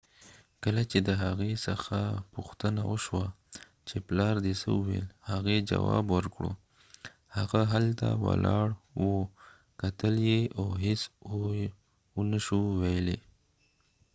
[0.63, 1.97] کله چې د هغې څخه
[2.33, 3.25] پوښتنه وشوه
[3.87, 6.43] چې پلار دي څه وويل، هغې جواب ورکړ:
[7.37, 8.67] هغه هلته ولاړ
[9.05, 9.07] و
[9.81, 11.01] کتل یې او هیڅ
[12.15, 13.19] و نه شو ويلای